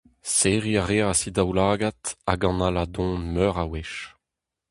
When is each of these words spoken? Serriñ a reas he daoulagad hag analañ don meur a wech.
Serriñ 0.35 0.75
a 0.81 0.83
reas 0.91 1.19
he 1.23 1.31
daoulagad 1.35 1.99
hag 2.27 2.41
analañ 2.49 2.89
don 2.95 3.11
meur 3.33 3.55
a 3.63 3.65
wech. 3.71 3.93